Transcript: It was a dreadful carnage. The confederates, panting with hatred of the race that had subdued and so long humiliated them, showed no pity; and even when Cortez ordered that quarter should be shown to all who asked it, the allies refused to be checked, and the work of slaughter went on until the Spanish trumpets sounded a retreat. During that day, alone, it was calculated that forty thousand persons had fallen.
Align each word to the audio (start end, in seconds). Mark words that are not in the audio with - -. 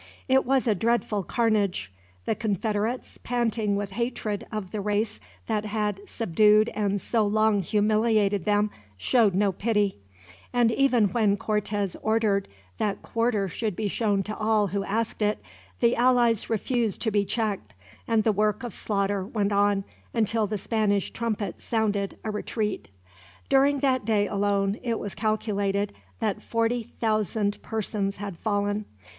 It 0.27 0.45
was 0.47 0.65
a 0.65 0.73
dreadful 0.73 1.21
carnage. 1.21 1.91
The 2.25 2.33
confederates, 2.33 3.19
panting 3.21 3.75
with 3.75 3.91
hatred 3.91 4.47
of 4.51 4.71
the 4.71 4.81
race 4.81 5.19
that 5.45 5.63
had 5.65 6.01
subdued 6.09 6.69
and 6.69 6.99
so 6.99 7.23
long 7.23 7.61
humiliated 7.61 8.43
them, 8.45 8.71
showed 8.97 9.35
no 9.35 9.51
pity; 9.51 9.99
and 10.51 10.71
even 10.71 11.09
when 11.09 11.37
Cortez 11.37 11.95
ordered 12.01 12.47
that 12.79 13.03
quarter 13.03 13.47
should 13.47 13.75
be 13.75 13.87
shown 13.87 14.23
to 14.23 14.35
all 14.35 14.65
who 14.69 14.83
asked 14.85 15.21
it, 15.21 15.37
the 15.81 15.95
allies 15.95 16.49
refused 16.49 16.99
to 17.03 17.11
be 17.11 17.23
checked, 17.23 17.75
and 18.07 18.23
the 18.23 18.31
work 18.31 18.63
of 18.63 18.73
slaughter 18.73 19.23
went 19.23 19.51
on 19.51 19.83
until 20.15 20.47
the 20.47 20.57
Spanish 20.57 21.11
trumpets 21.11 21.63
sounded 21.63 22.17
a 22.23 22.31
retreat. 22.31 22.87
During 23.49 23.81
that 23.81 24.03
day, 24.03 24.25
alone, 24.25 24.79
it 24.81 24.97
was 24.97 25.13
calculated 25.13 25.93
that 26.17 26.41
forty 26.41 26.81
thousand 26.81 27.61
persons 27.61 28.15
had 28.17 28.35
fallen. 28.39 28.85